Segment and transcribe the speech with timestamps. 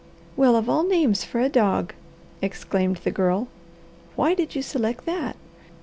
[0.35, 1.93] "Well of all names for a dog!"
[2.41, 3.49] exclaimed the Girl.
[4.15, 5.35] "Why did you select that?"